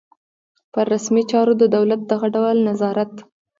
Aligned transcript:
پر 0.73 0.85
رسمي 0.93 1.23
چارو 1.31 1.53
د 1.61 1.63
دولت 1.75 2.01
دغه 2.11 2.27
ډول 2.35 2.57
نظارت. 2.69 3.11